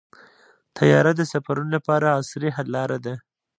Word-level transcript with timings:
طیاره 0.77 1.11
د 1.15 1.21
سفرونو 1.31 1.69
لپاره 1.77 2.13
عصري 2.17 2.49
حل 2.55 2.67
لاره 2.75 2.97
ده. 3.05 3.13